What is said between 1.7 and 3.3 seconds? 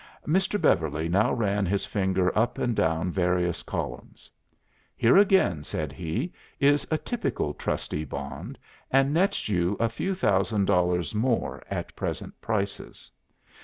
finger up and down